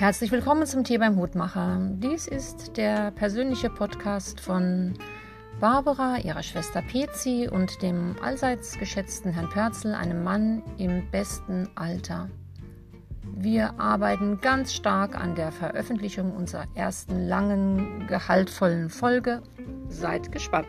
Herzlich 0.00 0.32
willkommen 0.32 0.64
zum 0.64 0.82
Tee 0.82 0.96
beim 0.96 1.16
Hutmacher. 1.16 1.78
Dies 1.98 2.26
ist 2.26 2.78
der 2.78 3.10
persönliche 3.10 3.68
Podcast 3.68 4.40
von 4.40 4.94
Barbara, 5.60 6.16
ihrer 6.16 6.42
Schwester 6.42 6.80
Pezi 6.80 7.50
und 7.52 7.82
dem 7.82 8.16
allseits 8.22 8.78
geschätzten 8.78 9.30
Herrn 9.30 9.50
Pörzel, 9.50 9.94
einem 9.94 10.24
Mann 10.24 10.62
im 10.78 11.10
besten 11.10 11.68
Alter. 11.74 12.30
Wir 13.36 13.78
arbeiten 13.78 14.40
ganz 14.40 14.72
stark 14.72 15.14
an 15.14 15.34
der 15.34 15.52
Veröffentlichung 15.52 16.34
unserer 16.34 16.64
ersten 16.74 17.28
langen, 17.28 18.06
gehaltvollen 18.06 18.88
Folge. 18.88 19.42
Seid 19.90 20.32
gespannt. 20.32 20.66